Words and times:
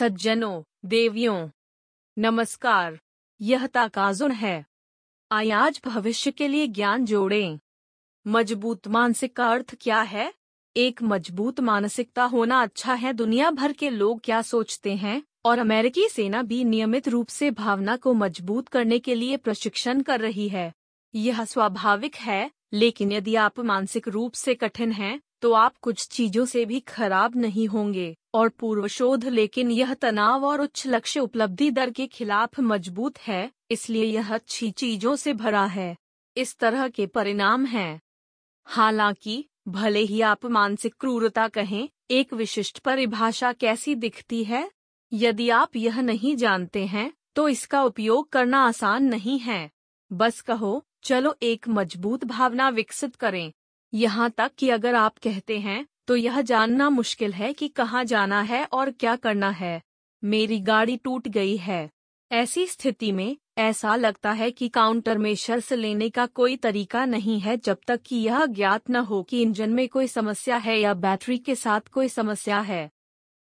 सज्जनों 0.00 0.62
देवियों 0.84 1.50
नमस्कार 2.18 3.00
यह 3.40 3.66
ताकाजुन 3.66 4.30
है। 4.32 4.66
आज 5.32 5.80
भविष्य 5.86 6.30
के 6.30 6.48
लिए 6.48 6.66
ज्ञान 6.66 7.04
जोड़ें। 7.04 7.58
मज़बूत 8.26 8.88
मानसिक 8.88 9.36
का 9.36 9.50
अर्थ 9.50 9.76
क्या 9.80 10.00
है? 10.02 10.34
एक 10.76 11.02
मज़बूत 11.02 11.60
मानसिकता 11.60 12.24
होना 12.24 12.62
अच्छा 12.62 12.94
है। 12.94 13.12
दुनिया 13.12 13.50
भर 13.50 13.72
के 13.72 13.90
लोग 13.90 14.20
क्या 14.24 14.42
सोचते 14.42 14.94
हैं? 14.96 15.22
और 15.44 15.58
अमेरिकी 15.58 16.08
सेना 16.08 16.42
भी 16.42 16.64
नियमित 16.64 17.08
रूप 17.08 17.28
से 17.28 17.50
भावना 17.50 17.96
को 17.96 18.14
मज़बूत 18.14 18.68
करने 18.68 18.98
के 18.98 19.14
लिए 19.14 19.36
प्रशिक्षण 19.36 20.02
कर 20.02 20.20
रही 20.20 20.48
है। 20.48 20.72
यह 21.14 21.44
स्वाभाविक 21.44 22.16
है 22.16 22.50
लेकिन 22.72 23.12
यदि 23.12 23.34
आप 23.34 23.60
मानसिक 23.60 24.08
रूप 24.08 24.32
से 24.32 24.54
कठिन 24.54 24.92
हैं, 24.92 25.20
तो 25.42 25.52
आप 25.52 25.76
कुछ 25.76 26.08
चीज़ों 26.08 26.44
से 26.44 26.64
भी 26.64 26.80
खराब 26.80 27.36
नहीं 27.36 27.66
होंगे, 27.68 28.16
और 28.34 28.48
पूर्व 28.48 28.86
शोध 28.86 29.24
लेकिन 29.24 29.70
यह 29.70 29.94
तनाव 29.94 30.44
और 30.44 30.60
उच्च 30.60 30.86
लक्ष्य 30.86 31.20
उपलब्धि 31.20 31.70
दर 31.70 31.90
के 31.90 32.06
खिलाफ 32.06 32.60
मज़बूत 32.60 33.18
है, 33.18 33.50
इसलिए 33.70 34.04
यह 34.04 34.34
अच्छी 34.34 34.70
चीज़ों 34.70 35.16
से 35.16 35.32
भरा 35.32 35.64
है। 35.64 35.96
इस 36.36 36.56
तरह 36.58 36.88
के 36.88 37.06
परिणाम 37.06 37.64
हैं। 37.66 38.00
हालाँकि, 38.64 39.44
भले 39.68 40.00
ही 40.00 40.20
आप 40.20 40.44
मानसिक 40.46 40.94
क्रूरता 40.94 41.48
कहें, 41.48 41.88
एक 42.10 42.32
विशिष्ट 42.34 42.78
परिभाषा 42.78 43.52
कैसी 43.52 43.94
दिखती 43.94 44.44
है? 44.44 44.70
यदि 45.12 45.48
आप 45.50 45.76
यह 45.76 46.00
नहीं 46.00 46.36
जानते 46.36 46.86
हैं 46.86 47.12
तो 47.34 47.48
इसका 47.48 47.82
उपयोग 47.84 48.28
करना 48.28 48.58
आसान 48.58 49.04
नहीं 49.04 49.38
है। 49.38 49.70
बस 50.12 50.40
कहो, 50.40 50.82
चलो 51.02 51.34
एक 51.42 51.68
मज़बूत 51.68 52.24
भावना 52.24 52.68
विकसित 52.68 53.16
करें। 53.16 53.52
यहाँ 53.92 54.30
तक 54.30 54.50
कि 54.58 54.68
अगर 54.68 54.94
आप 54.94 55.18
कहते 55.18 55.58
हैं 55.58 55.86
तो 56.06 56.16
यह 56.16 56.40
जानना 56.40 56.88
मुश्किल 56.90 57.32
है 57.32 57.52
कि 57.52 57.68
कहाँ 57.68 58.04
जाना 58.04 58.40
है 58.40 58.64
और 58.64 58.90
क्या 58.90 59.16
करना 59.16 59.50
है। 59.50 59.80
मेरी 60.22 60.60
गाड़ी 60.60 60.96
टूट 60.96 61.28
गई 61.28 61.56
है। 61.56 61.90
ऐसी 62.30 62.66
स्थिति 62.66 63.12
में, 63.12 63.36
ऐसा 63.58 63.94
लगता 63.96 64.32
है 64.32 64.50
कि 64.50 64.68
काउंटर 64.68 65.18
में 65.18 65.34
शर्स 65.34 65.72
लेने 65.72 66.10
का 66.10 66.26
कोई 66.26 66.56
तरीका 66.56 67.04
नहीं 67.04 67.38
है 67.40 67.56
जब 67.56 67.78
तक 67.86 68.00
कि 68.02 68.16
यह 68.16 68.44
ज्ञात 68.46 68.90
न 68.90 68.96
हो 68.96 69.22
कि 69.22 69.42
इंजन 69.42 69.70
में 69.70 69.88
कोई 69.88 70.06
समस्या 70.06 70.56
है 70.56 70.78
या 70.80 70.94
बैटरी 70.94 71.38
के 71.38 71.54
साथ 71.54 71.80
कोई 71.80 72.08
समस्या 72.08 72.60
है। 72.60 72.90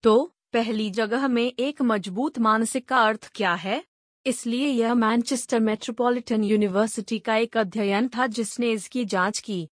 तो 0.02 0.34
पहली 0.52 0.90
जगह 0.90 1.28
में 1.28 1.52
एक 1.58 1.82
मज़बूत 1.82 2.38
मानसिक 2.38 2.88
का 2.88 2.98
अर्थ 2.98 3.30
क्या 3.34 3.54
है? 3.54 3.82
इसलिए 4.26 4.68
यह 4.68 4.94
मैनचेस्टर 4.94 5.60
मेट्रोपॉलिटन 5.60 6.44
यूनिवर्सिटी 6.44 7.18
का 7.18 7.36
एक 7.36 7.56
अध्ययन 7.56 8.08
था 8.08 8.26
जिसने 8.26 8.70
इसकी 8.70 9.04
जाँच 9.04 9.38
की। 9.38 9.68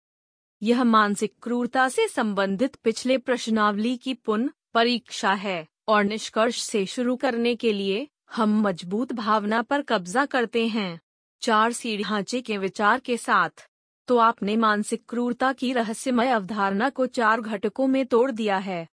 यह 0.64 0.84
मानसिक 0.84 1.32
क्रूरता 1.42 1.88
से 1.88 2.06
संबंधित 2.08 2.76
पिछले 2.76 3.18
प्रश्नावली 3.18 3.96
की 3.96 4.14
पुनः 4.14 4.50
परीक्षा 4.74 5.32
है, 5.32 5.66
और 5.88 6.04
निष्कर्ष 6.04 6.62
से 6.62 6.86
शुरू 6.86 7.16
करने 7.16 7.54
के 7.54 7.72
लिए 7.72 8.08
हम 8.32 8.60
मज़बूत 8.60 9.12
भावना 9.12 9.60
पर 9.62 9.82
कब्जा 9.82 10.24
करते 10.26 10.66
हैं। 10.68 11.00
चार 11.42 11.72
सीढ़ 11.72 12.02
ढांचे 12.02 12.40
के 12.40 12.58
विचार 12.58 13.00
के 13.00 13.16
साथ 13.16 13.66
तो 14.08 14.18
आपने 14.18 14.56
मानसिक 14.56 15.04
क्रूरता 15.08 15.52
की 15.52 15.72
रहस्यमय 15.72 16.28
अवधारणा 16.28 16.90
को 16.90 17.06
चार 17.06 17.40
घटकों 17.40 17.86
में 17.86 18.04
तोड़ 18.06 18.30
दिया 18.30 18.56
है। 18.56 18.86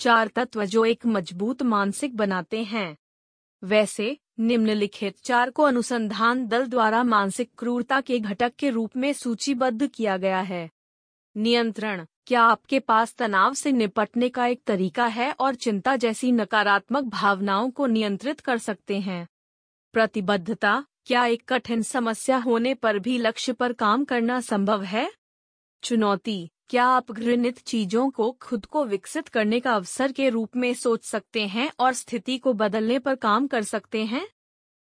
चार 0.00 0.28
तत्व 0.28 0.64
जो 0.64 0.84
एक 0.84 1.06
मज़बूत 1.06 1.62
मानसिक 1.62 2.16
बनाते 2.16 2.62
हैं। 2.64 2.96
वैसे, 3.62 4.16
निम्नलिखित 4.40 5.18
चार 5.18 5.50
को 5.50 5.62
अनुसंधान 5.62 6.46
दल 6.46 6.66
द्वारा 6.66 7.02
मानसिक 7.04 7.50
क्रूरता 7.58 8.00
के 8.00 8.18
घटक 8.18 8.52
के 8.54 8.70
रूप 8.70 8.96
में 8.96 9.12
सूचीबद्ध 9.12 9.86
किया 9.86 10.16
गया 10.16 10.40
है। 10.40 10.68
नियंत्रण। 11.38 12.06
क्या 12.26 12.42
आपके 12.42 12.80
पास 12.80 13.14
तनाव 13.14 13.54
से 13.54 13.72
निपटने 13.72 14.28
का 14.28 14.46
एक 14.46 14.62
तरीका 14.66 15.06
है 15.06 15.32
और 15.32 15.54
चिंता 15.54 15.96
जैसी 15.96 16.32
नकारात्मक 16.32 17.04
भावनाओं 17.04 17.70
को 17.70 17.86
नियंत्रित 17.86 18.40
कर 18.40 18.58
सकते 18.58 19.00
हैं? 19.00 19.28
प्रतिबद्धता। 19.92 20.84
क्या 21.06 21.26
एक 21.26 21.42
कठिन 21.48 21.82
समस्या 21.82 22.36
होने 22.36 22.74
पर 22.74 22.98
भी 22.98 23.18
लक्ष्य 23.18 23.52
पर 23.52 23.72
काम 23.72 24.04
करना 24.04 24.40
संभव 24.40 24.82
है? 24.82 25.12
चुनौती। 25.82 26.50
क्या 26.68 26.86
आप 26.86 27.12
घृणित 27.12 27.58
चीज़ों 27.58 28.10
को 28.10 28.32
खुद 28.42 28.66
को 28.66 28.84
विकसित 28.84 29.28
करने 29.28 29.60
का 29.60 29.74
अवसर 29.74 30.12
के 30.12 30.28
रूप 30.28 30.56
में 30.56 30.74
सोच 30.74 31.04
सकते 31.04 31.46
हैं 31.46 31.72
और 31.78 31.92
स्थिति 31.92 32.38
को 32.38 32.52
बदलने 32.52 32.98
पर 32.98 33.14
काम 33.14 33.46
कर 33.46 33.62
सकते 33.62 34.04
हैं? 34.04 34.28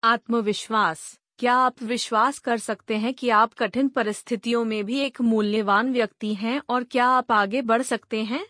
आत्मविश्वास। 0.03 1.19
क्या 1.39 1.53
आप 1.53 1.81
विश्वास 1.83 2.37
कर 2.39 2.57
सकते 2.57 2.97
हैं 2.97 3.13
कि 3.13 3.29
आप 3.29 3.53
कठिन 3.53 3.87
परिस्थितियों 3.87 4.63
में 4.65 4.85
भी 4.85 4.99
एक 4.99 5.19
मूल्यवान 5.21 5.91
व्यक्ति 5.93 6.33
हैं 6.33 6.61
और 6.69 6.83
क्या 6.83 7.07
आप 7.07 7.31
आगे 7.31 7.61
बढ़ 7.61 7.81
सकते 7.81 8.23
हैं? 8.23 8.45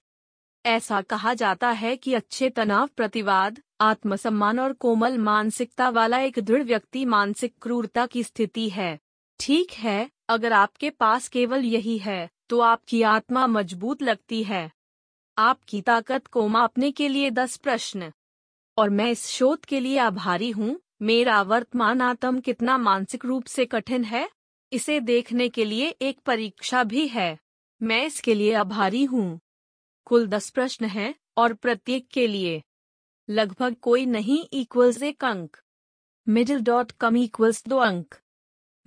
ऐसा 0.65 1.01
कहा 1.01 1.33
जाता 1.33 1.69
है 1.69 1.95
कि 1.97 2.13
अच्छे 2.13 2.49
तनाव, 2.49 2.87
प्रतिवाद, 2.87 3.59
आत्मसम्मान 3.81 4.59
और 4.59 4.73
कोमल 4.73 5.17
मानसिकता 5.17 5.89
वाला 5.89 6.19
एक 6.19 6.39
दृढ़ 6.39 6.63
व्यक्ति 6.63 7.05
मानसिक 7.05 7.53
क्रूरता 7.61 8.05
की 8.05 8.23
स्थिति 8.23 8.69
है। 8.69 8.99
ठीक 9.39 9.71
है, 9.71 10.09
अगर 10.29 10.53
आपके 10.53 10.89
पास 10.89 11.27
केवल 11.27 11.65
यही 11.65 11.97
है 11.97 12.29
तो 12.49 12.59
आपकी 12.59 13.01
आत्मा 13.01 13.47
मज़बूत 13.47 14.01
लगती 14.01 14.43
है। 14.43 14.71
आपकी 15.37 15.81
ताकत 15.81 16.27
को 16.27 16.47
मापने 16.47 16.91
के 16.91 17.07
लिए 17.07 17.31
दस 17.31 17.57
प्रश्न। 17.57 18.11
और 18.77 18.89
मैं 18.89 19.11
इस 19.11 19.27
शोध 19.27 19.65
के 19.65 19.79
लिए 19.79 19.97
आभारी 19.97 20.51
हूँ 20.51 20.79
मेरा 21.01 21.41
वर्तमान 21.41 22.01
आत्म 22.01 22.39
कितना 22.39 22.77
मानसिक 22.77 23.25
रूप 23.25 23.45
से 23.45 23.65
कठिन 23.65 24.03
है, 24.03 24.29
इसे 24.71 24.99
देखने 24.99 25.49
के 25.49 25.65
लिए 25.65 25.87
एक 25.87 26.19
परीक्षा 26.19 26.83
भी 26.83 27.07
है। 27.07 27.37
मैं 27.81 28.05
इसके 28.05 28.35
लिए 28.35 28.53
आभारी 28.53 29.03
हूँ। 29.03 29.39
कुल 30.05 30.27
दस 30.27 30.49
प्रश्न 30.49 30.85
हैं, 30.85 31.15
और 31.37 31.53
प्रत्येक 31.53 32.07
के 32.07 32.27
लिए। 32.27 32.63
लगभग 33.29 33.75
कोई 33.75 34.05
नहीं 34.05 34.45
इक्वल्स 34.53 35.03
एक 35.03 35.25
अंक। 35.25 35.57
मिडिल 36.29 36.59
डॉट 36.59 36.91
कम 36.91 37.17
इक्वल्स 37.17 37.63
दो 37.67 37.77
अंक। 37.77 38.15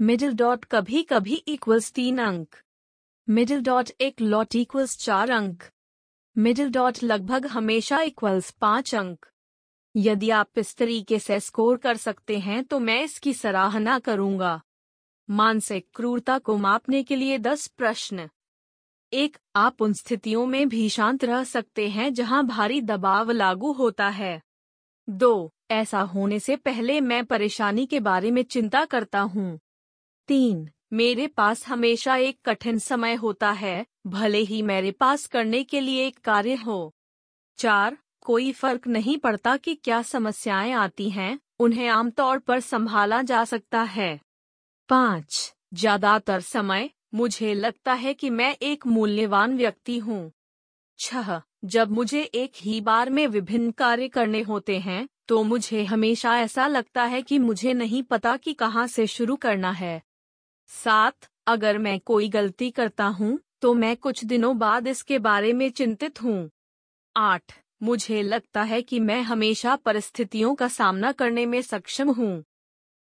मिडिल 0.01 0.33
डॉट 0.33 0.65
कभी 0.65 1.03
कभी 1.03 1.35
इक्वल्स 1.35 1.93
तीन 1.93 2.19
अंक। 2.19 2.57
मिडिल 3.29 3.63
डॉट 3.63 3.91
एक 4.01 4.21
लॉट 4.21 4.55
इक्वल्स 4.55 4.99
चार 4.99 5.31
अंक। 5.31 5.65
मिडिल 6.39 6.71
डॉट 6.71 7.03
लगभग 7.03 7.47
हमेशा 7.47 8.01
इक्वल्स 8.01 8.51
पाँच 8.51 8.95
अंक। 8.95 9.27
यदि 9.99 10.31
आप 10.31 10.59
इस 10.59 10.77
तरीके 10.77 11.19
से 11.19 11.41
स्कोर 11.41 11.77
कर 11.77 11.97
सकते 11.97 12.39
हैं 12.39 12.65
तो 12.65 12.79
मैं 12.79 13.03
इसकी 13.05 13.35
सराहना 13.35 13.99
करूँगा। 13.99 14.61
मानसिक 15.31 15.89
क्रूरता 15.95 16.39
को 16.39 16.57
मापने 16.57 17.03
के 17.03 17.17
लिए 17.17 17.39
दस 17.39 17.67
प्रश्न। 17.67 18.29
एक, 19.13 19.37
आप 19.57 19.83
उन 19.83 19.93
स्थितियों 19.93 20.47
में 20.47 20.69
भी 20.69 20.89
शांत 20.89 21.25
रह 21.25 21.45
सकते 21.45 21.89
हैं 21.89 22.15
जहाँ 22.15 22.47
भारी 22.47 22.81
दबाव 22.81 23.31
लागू 23.31 23.73
होता 23.73 24.09
है। 24.09 24.43
दो, 25.09 25.53
ऐसा 25.71 26.01
होने 26.01 26.41
से 26.41 26.57
पहले 26.57 27.01
मैं 27.01 27.25
परेशानी 27.25 27.87
के 27.87 28.01
बारे 28.01 28.31
में 28.31 28.43
चिंता 28.43 28.85
करता 28.85 29.21
हूँ। 29.21 29.59
तीन, 30.29 30.69
मेरे 30.93 31.27
पास 31.27 31.67
हमेशा 31.67 32.17
एक 32.17 32.39
कठिन 32.45 32.79
समय 32.79 33.15
होता 33.15 33.51
है, 33.51 33.87
भले 34.07 34.39
ही 34.39 34.63
मेरे 34.63 34.91
पास 34.91 35.27
करने 35.27 35.65
के 35.65 35.81
लिए 35.81 36.07
एक 36.07 36.19
कार्य 36.19 36.55
हो। 36.55 36.95
चार 37.59 37.97
कोई 38.29 38.51
फ़र्क 38.53 38.87
नहीं 38.87 39.17
पड़ता 39.19 39.57
कि 39.57 39.75
क्या 39.75 40.01
समस्याएँ 40.03 40.73
आती 40.73 41.09
हैं, 41.11 41.39
उन्हें 41.61 41.89
आमतौर 41.89 42.39
पर 42.39 42.61
संभाला 42.61 43.21
जा 43.23 43.45
सकता 43.45 43.83
है। 43.83 44.19
पाँच, 44.89 45.55
ज़्यादातर 45.75 46.41
समय 46.41 46.91
मुझे 47.15 47.53
लगता 47.55 47.93
है 47.93 48.13
कि 48.15 48.31
मैं 48.31 48.55
एक 48.63 48.87
मूल्यवान 48.87 49.57
व्यक्ति 49.57 49.97
हूँ। 49.99 50.31
छह, 50.99 51.41
जब 51.65 51.91
मुझे 51.91 52.23
एक 52.23 52.53
ही 52.57 52.81
बार 52.81 53.11
में 53.11 53.27
विभिन्न 53.27 53.71
कार्य 53.71 54.09
करने 54.09 54.43
होते 54.43 54.79
हैं 54.79 55.07
तो 55.29 55.43
मुझे 55.43 55.85
हमेशा 55.85 56.37
ऐसा 56.39 56.67
लगता 56.67 57.05
है 57.05 57.21
कि 57.23 57.39
मुझे 57.39 57.73
नहीं 57.73 58.03
पता 58.03 58.37
कि 58.37 58.53
कहाँ 58.55 58.87
से 58.87 59.07
शुरू 59.07 59.37
करना 59.37 59.71
है। 59.71 60.03
सात, 60.71 61.29
अगर 61.47 61.79
मैं 61.79 61.99
कोई 62.01 62.29
गलती 62.29 62.71
करता 62.71 63.07
हूँ 63.07 63.39
तो 63.61 63.73
मैं 63.75 63.97
कुछ 63.97 64.25
दिनों 64.25 64.57
बाद 64.59 64.87
इसके 64.87 65.19
बारे 65.19 65.53
में 65.53 65.69
चिंतित 65.71 66.23
हूँ। 66.23 66.51
आठ 67.17 67.53
मुझे 67.81 68.23
लगता 68.23 68.63
है 68.63 68.81
कि 68.83 69.01
मैं 69.01 69.21
हमेशा 69.23 69.77
परिस्थितियों 69.77 70.55
का 70.55 70.69
सामना 70.69 71.13
करने 71.13 71.45
में 71.47 71.61
सक्षम 71.63 72.11
हूँ। 72.11 72.45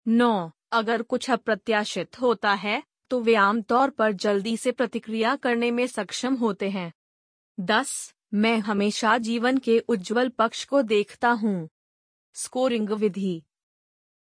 नौ, 0.07 0.51
अगर 0.73 1.03
कुछ 1.03 1.31
अप्रत्याशित 1.31 2.21
होता 2.21 2.53
है 2.53 2.83
तो 3.11 3.21
वे 3.21 3.35
आमतौर 3.35 3.91
पर 3.91 4.13
जल्दी 4.13 4.57
से 4.57 4.73
प्रतिक्रिया 4.73 5.35
करने 5.37 5.71
में 5.71 5.87
सक्षम 5.87 6.35
होते 6.35 6.71
हैं। 6.71 6.93
दस, 7.59 8.15
मैं 8.35 8.59
हमेशा 8.59 9.17
जीवन 9.19 9.59
के 9.59 9.79
उज्जवल 9.79 10.29
पक्ष 10.29 10.65
को 10.65 10.83
देखता 10.83 11.31
हूँ। 11.31 11.69
स्कोरिंग 12.37 12.91
विधि। 12.91 13.43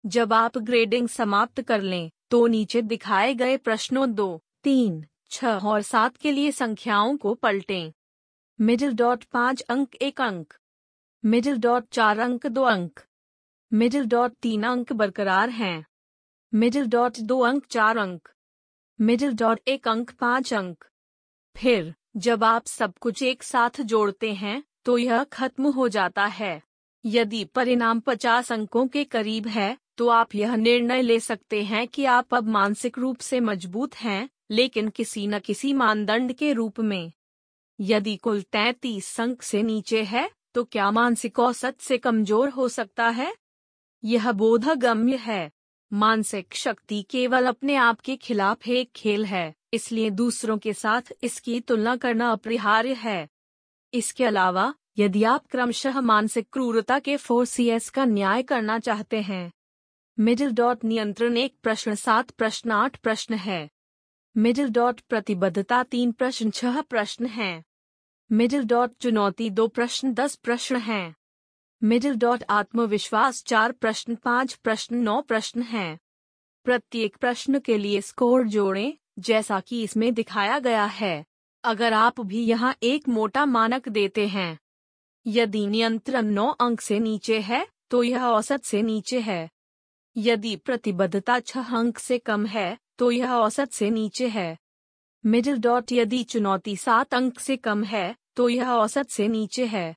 जब 0.05 0.33
आप 0.33 0.59
ग्रेडिंग 0.59 1.09
समाप्त 1.09 1.61
कर 1.61 1.83
लें 1.83 2.11
तो 2.31 2.47
नीचे 2.47 2.83
दिखाए 2.83 3.35
गए 3.35 3.57
प्रश्नों 3.57 4.13
दो, 4.15 4.43
तीन, 4.63 5.05
छह 5.31 5.67
और 5.69 5.83
सात 5.83 6.17
के 6.17 6.33
लिए 6.33 6.53
संख्याओं 6.53 7.17
को 7.17 7.35
पलटें। 7.35 7.93
मिडिल 8.61 8.93
डॉट 8.93 9.25
पाँच 9.25 9.61
अंक 9.61 9.95
एक 9.95 10.21
अंक। 10.21 10.55
मिडिल 11.25 11.57
डॉट 11.57 11.85
चार 11.93 12.19
अंक 12.19 12.47
दो 12.47 12.63
अंक। 12.63 13.01
मिडिल 13.73 14.07
डॉट 14.07 14.33
तीन 14.33 14.63
अंक 14.63 14.93
बरकरार 14.93 15.51
हैं। 15.51 15.87
मिडिल 16.55 16.87
डॉट 16.87 17.19
दो 17.21 17.41
अंक 17.41 17.67
चार 17.67 17.97
अंक। 17.97 18.29
मिडिल 19.01 19.33
डॉट 19.33 19.61
एक 19.69 19.89
अंक 19.89 20.11
पाँच 20.11 20.55
अंक। 20.55 20.85
फिर, 21.57 21.95
जब 22.17 22.45
आप 22.45 22.67
सब 22.67 22.99
कुछ 22.99 23.23
एक 23.23 23.43
साथ 23.43 23.81
जोड़ते 23.81 24.33
हैं 24.33 24.63
तो 24.85 24.99
यह 24.99 25.25
खत्म 25.25 25.67
हो 25.67 25.89
जाता 25.89 26.27
है। 26.27 26.63
यदि 27.05 27.45
परिणाम 27.45 28.01
50 28.01 28.53
अंकों 28.53 28.87
के 28.87 29.05
करीब 29.05 29.47
है 29.47 29.77
तो 29.97 30.09
आप 30.09 30.35
यह 30.35 30.55
निर्णय 30.55 31.03
ले 31.03 31.21
सकते 31.21 31.63
हैं 31.63 31.89
कि 31.89 32.05
आप 32.05 32.35
अब 32.35 32.49
मानसिक 32.49 32.99
रूप 32.99 33.19
से 33.19 33.41
मज़बूत 33.41 33.95
हैं, 33.95 34.29
लेकिन 34.51 34.89
किसी 34.89 35.27
न 35.27 35.39
किसी 35.39 35.73
मानदंड 35.73 36.33
के 36.33 36.53
रूप 36.53 36.81
में। 36.81 37.13
यदि 37.81 38.17
कुल 38.17 38.43
तैतीस 38.43 39.21
अंक 39.21 39.43
से 39.43 39.63
नीचे 39.63 40.03
है 40.05 40.29
तो 40.55 40.65
क्या 40.65 40.91
मानसिक 40.91 41.39
औसत 41.39 41.81
से 41.81 41.99
कमज़ोर 41.99 42.49
हो 42.49 42.69
सकता 42.69 43.09
है? 43.09 43.33
यह 44.03 44.31
बोधगम्य 44.33 45.17
है। 45.17 45.51
मानसिक 45.93 46.55
शक्ति 46.55 47.03
केवल 47.11 47.47
अपने 47.47 47.75
आप 47.75 48.01
के 48.01 48.17
खिलाफ 48.17 48.69
एक 48.69 48.91
खेल 48.97 49.25
है, 49.25 49.55
इसलिए 49.73 50.11
दूसरों 50.11 50.57
के 50.59 50.73
साथ 50.73 51.13
इसकी 51.23 51.61
तुलना 51.61 51.97
करना 51.97 52.31
अपरिहार्य 52.31 52.95
है। 52.95 53.29
इसके 53.93 54.25
अलावा, 54.25 54.73
यदि 54.99 55.25
आप 55.25 55.47
क्रमशः 55.47 56.01
मानसिक 56.01 56.49
क्रूरता 56.53 56.99
के 56.99 57.17
फोर 57.17 57.45
सी 57.47 57.69
एस 57.69 57.89
का 57.91 58.05
न्याय 58.05 58.43
करना 58.43 58.79
चाहते 58.79 59.21
हैं। 59.23 59.51
मिडिल 60.19 60.53
डॉट 60.53 60.85
नियंत्रण 60.85 61.37
एक 61.37 61.55
प्रश्न, 61.63 61.95
सात 61.95 62.31
प्रश्न, 62.31 62.71
आठ 62.71 62.97
प्रश्न 62.97 63.35
है। 63.37 63.69
मिडिल 64.37 64.71
डॉट 64.71 65.01
प्रतिबद्धता 65.01 65.83
तीन 65.83 66.13
प्रश्न, 66.13 66.51
छह 66.51 66.81
प्रश्न 66.81 67.27
हैं। 67.29 67.65
मिडिल 68.31 68.63
डॉट 68.63 68.91
चुनौती 69.01 69.49
दो 69.51 69.67
प्रश्न, 69.69 70.13
दस 70.15 70.35
प्रश्न 70.37 70.77
हैं। 70.77 71.15
मिडिल 71.83 72.15
डॉट 72.15 72.43
आत्मविश्वास, 72.51 73.43
चार 73.45 73.73
प्रश्न, 73.73 74.15
पाँच 74.15 74.55
प्रश्न, 74.55 74.97
नौ 74.97 75.21
प्रश्न 75.21 75.63
हैं। 75.63 75.99
प्रत्येक 76.67 77.17
प्रश्न 77.17 77.59
के 77.59 77.79
लिए 77.79 78.01
स्कोर 78.01 78.47
जोड़ें, 78.47 78.93
जैसा 79.19 79.59
कि 79.61 79.83
इसमें 79.83 80.13
दिखाया 80.15 80.59
गया 80.59 80.85
है। 80.85 81.25
अगर 81.65 81.93
आप 81.93 82.21
भी 82.21 82.45
यहाँ 82.45 82.75
एक 82.83 83.09
मोटा 83.09 83.45
मानक 83.47 83.89
देते 83.89 84.27
हैं। 84.29 84.59
यदि 85.27 85.67
नियंत्रण 85.67 86.27
नौ 86.27 86.47
अंक 86.51 86.81
से 86.81 86.99
नीचे 86.99 87.41
है 87.41 87.67
तो 87.91 88.03
यह 88.03 88.25
औसत 88.25 88.65
से 88.65 88.83
नीचे 88.83 89.21
है। 89.21 89.49
यदि 90.17 90.57
प्रतिबद्धता 90.57 91.41
छह 91.41 91.77
अंक 91.79 91.99
से 91.99 92.19
कम 92.19 92.47
है 92.47 92.79
तो 92.99 93.11
यह 93.11 93.33
औसत 93.33 93.73
से 93.73 93.91
नीचे 93.91 94.29
है। 94.29 94.57
मिडिल 95.25 95.59
डॉट 95.59 95.93
यदि 95.93 96.23
चुनौती 96.23 96.77
सात 96.77 97.15
अंक 97.15 97.39
से 97.39 97.57
कम 97.57 97.85
है 97.85 98.20
तो 98.37 98.49
यह 98.49 98.71
औसत 98.71 99.09
से 99.09 99.29
नीचे 99.29 99.67
है। 99.67 99.95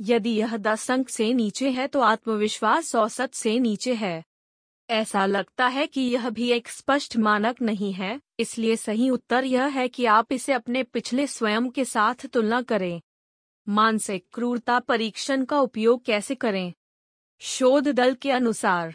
यदि 0.00 0.30
यह 0.30 0.56
दस 0.56 0.90
अंक 0.90 1.08
से 1.08 1.32
नीचे 1.32 1.70
है 1.70 1.86
तो 1.86 2.00
आत्मविश्वास 2.00 2.94
औसत 2.94 3.34
से 3.34 3.58
नीचे 3.58 3.94
है। 3.94 4.24
ऐसा 4.88 5.26
लगता 5.26 5.66
है 5.66 5.86
कि 5.86 6.00
यह 6.00 6.30
भी 6.30 6.50
एक 6.50 6.68
स्पष्ट 6.68 7.16
मानक 7.16 7.62
नहीं 7.62 7.92
है, 7.92 8.20
इसलिए 8.38 8.76
सही 8.76 9.10
उत्तर 9.10 9.44
यह 9.44 9.64
है 9.64 9.88
कि 9.88 10.04
आप 10.04 10.32
इसे 10.32 10.52
अपने 10.52 10.82
पिछले 10.82 11.26
स्वयं 11.26 11.68
के 11.70 11.84
साथ 11.84 12.26
तुलना 12.26 12.62
करें। 12.62 13.00
मानसिक 13.68 14.26
क्रूरता 14.32 14.78
परीक्षण 14.78 15.44
का 15.44 15.60
उपयोग 15.60 16.04
कैसे 16.04 16.34
करें? 16.34 16.72
शोध 17.38 17.88
दल 17.88 18.14
के 18.14 18.30
अनुसार। 18.30 18.94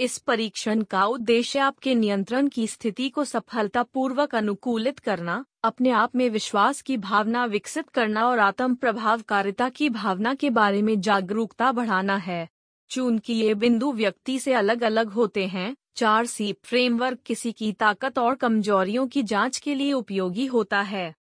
इस 0.00 0.18
परीक्षण 0.18 0.82
का 0.82 1.04
उद्देश्य 1.04 1.58
आपके 1.58 1.94
नियंत्रण 1.94 2.48
की 2.48 2.66
स्थिति 2.66 3.08
को 3.08 3.24
सफलतापूर्वक 3.24 4.34
अनुकूलित 4.34 4.98
करना, 4.98 5.44
अपने 5.64 5.90
आप 5.90 6.16
में 6.16 6.30
विश्वास 6.30 6.82
की 6.82 6.96
भावना 6.96 7.44
विकसित 7.44 7.88
करना 7.88 8.26
और 8.28 8.38
आत्म 8.38 8.74
प्रभावकारिता 8.74 9.68
की 9.68 9.90
भावना 9.90 10.34
के 10.34 10.50
बारे 10.50 10.82
में 10.82 11.00
जागरूकता 11.00 11.72
बढ़ाना 11.72 12.16
है। 12.16 12.48
चूँकि 12.90 13.32
ये 13.32 13.54
बिंदु 13.54 13.92
व्यक्ति 13.92 14.38
से 14.38 14.54
अलग 14.54 14.82
अलग 14.82 15.08
होते 15.08 15.46
हैं। 15.46 15.76
चार 15.96 16.26
सी 16.26 16.52
फ्रेमवर्क 16.64 17.18
किसी 17.26 17.52
की 17.52 17.72
ताकत 17.72 18.18
और 18.18 18.34
कमजोरियों 18.34 19.06
की 19.08 19.22
जाँच 19.22 19.58
के 19.58 19.74
लिए 19.74 19.92
उपयोगी 19.92 20.46
होता 20.46 20.80
है। 20.80 21.14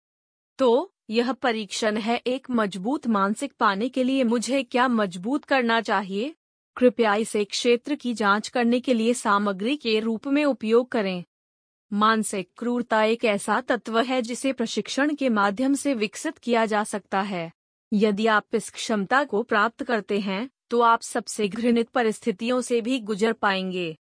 तो 0.57 0.93
यह 1.09 1.33
परीक्षण 1.33 1.97
है 1.97 2.17
एक 2.17 2.47
मज़बूत 2.51 3.07
मानसिक 3.07 3.53
पाने 3.59 3.89
के 3.89 4.03
लिए 4.03 4.23
मुझे 4.23 4.63
क्या 4.63 4.87
मज़बूत 4.87 5.45
करना 5.45 5.81
चाहिए? 5.81 6.35
कृपया 6.77 7.15
इसे 7.15 7.43
क्षेत्र 7.45 7.95
की 7.95 8.13
जाँच 8.13 8.47
करने 8.47 8.79
के 8.79 8.93
लिए 8.93 9.13
सामग्री 9.13 9.75
के 9.77 9.99
रूप 9.99 10.27
में 10.27 10.43
उपयोग 10.45 10.87
करें। 10.91 11.23
मानसिक 11.91 12.49
क्रूरता 12.57 13.03
एक 13.03 13.25
ऐसा 13.25 13.59
तत्व 13.61 13.99
है 13.99 14.21
जिसे 14.21 14.53
प्रशिक्षण 14.53 15.13
के 15.15 15.29
माध्यम 15.29 15.73
से 15.73 15.93
विकसित 15.93 16.37
किया 16.37 16.65
जा 16.65 16.83
सकता 16.83 17.21
है। 17.21 17.51
यदि 17.91 18.27
आप 18.27 18.55
इस 18.55 18.69
क्षमता 18.69 19.23
को 19.23 19.43
प्राप्त 19.43 19.83
करते 19.83 20.19
हैं 20.19 20.49
तो 20.69 20.81
आप 20.81 21.01
सबसे 21.01 21.47
घृणित 21.47 21.89
परिस्थितियों 21.89 22.61
से 22.61 22.81
भी 22.81 22.99
गुजर 22.99 23.33
पाएँगे। 23.33 23.95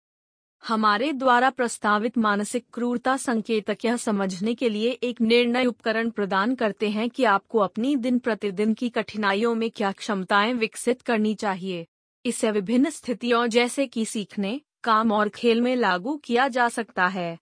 हमारे 0.64 1.12
द्वारा 1.12 1.50
प्रस्तावित 1.50 2.18
मानसिक 2.18 2.66
क्रूरता 2.72 3.16
संकेतक 3.16 3.84
यह 3.84 3.96
समझने 3.96 4.54
के 4.54 4.68
लिए 4.68 4.90
एक 4.90 5.20
निर्णय 5.20 5.66
उपकरण 5.66 6.10
प्रदान 6.10 6.54
करते 6.54 6.88
हैं 6.88 7.08
कि 7.10 7.24
आपको 7.24 7.58
अपनी 7.58 7.96
दिन 7.96 8.18
प्रतिदिन 8.18 8.74
की 8.74 8.88
कठिनाइयों 8.88 9.54
में 9.54 9.70
क्या 9.70 9.92
क्षमताएँ 9.92 10.52
विकसित 10.52 11.02
करनी 11.02 11.34
चाहिए। 11.34 11.86
इसे 12.24 12.50
विभिन्न 12.50 12.90
स्थितियों 12.90 13.46
जैसे 13.46 13.86
कि 13.86 14.04
सीखने, 14.04 14.60
काम 14.84 15.12
और 15.12 15.28
खेल 15.28 15.60
में 15.60 15.76
लागू 15.76 16.16
किया 16.16 16.48
जा 16.48 16.68
सकता 16.68 17.06
है। 17.06 17.38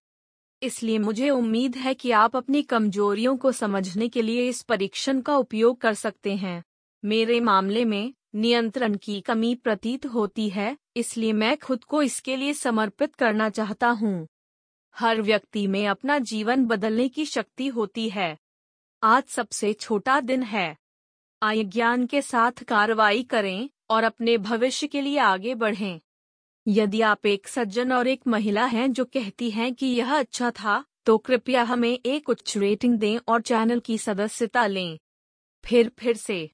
इसलिए 0.62 0.98
मुझे 0.98 1.30
उम्मीद 1.30 1.76
है 1.76 1.94
कि 1.94 2.10
आप 2.10 2.36
अपनी 2.36 2.62
कमजोरियों 2.62 3.36
को 3.36 3.52
समझने 3.52 4.08
के 4.08 4.22
लिए 4.22 4.48
इस 4.48 4.62
परीक्षण 4.62 5.20
का 5.20 5.36
उपयोग 5.36 5.80
कर 5.80 5.94
सकते 5.94 6.36
हैं। 6.36 6.64
मेरे 7.04 7.40
मामले 7.40 7.84
में, 7.84 8.14
नियंत्रण 8.34 8.96
की 8.96 9.20
कमी 9.20 9.54
प्रतीत 9.54 10.06
होती 10.06 10.48
है, 10.48 10.76
इसलिए 10.96 11.32
मैं 11.32 11.56
खुद 11.56 11.84
को 11.84 12.02
इसके 12.02 12.36
लिए 12.36 12.54
समर्पित 12.54 13.14
करना 13.14 13.50
चाहता 13.50 13.88
हूँ। 13.88 14.28
हर 14.96 15.22
व्यक्ति 15.22 15.66
में 15.66 15.88
अपना 15.88 16.18
जीवन 16.18 16.64
बदलने 16.64 17.08
की 17.08 17.24
शक्ति 17.24 17.66
होती 17.66 18.08
है। 18.10 18.38
आज 19.02 19.24
सबसे 19.24 19.72
छोटा 19.72 20.20
दिन 20.20 20.42
है। 20.42 20.76
आय 21.42 21.64
ज्ञान 21.64 22.06
के 22.06 22.22
साथ 22.22 22.52
कार्रवाई 22.52 23.22
करें। 23.22 23.70
और 23.90 24.04
अपने 24.04 24.36
भविष्य 24.38 24.86
के 24.86 25.00
लिए 25.00 25.18
आगे 25.18 25.54
बढ़ें। 25.54 26.00
यदि 26.66 27.00
आप 27.00 27.26
एक 27.26 27.48
सज्जन 27.48 27.92
और 27.92 28.08
एक 28.08 28.26
महिला 28.26 28.64
हैं 28.66 28.92
जो 28.92 29.04
कहती 29.04 29.50
हैं 29.50 29.72
कि 29.74 29.86
यह 29.86 30.18
अच्छा 30.18 30.50
था 30.50 30.84
तो 31.06 31.16
कृपया 31.18 31.62
हमें 31.62 31.98
एक 32.06 32.28
उच्च 32.28 32.56
रेटिंग 32.56 32.98
दें 32.98 33.18
और 33.28 33.40
चैनल 33.40 33.80
की 33.80 33.98
सदस्यता 33.98 34.66
लें। 34.66 34.98
फिर 35.64 35.90
फिर 35.98 36.16
से 36.16 36.46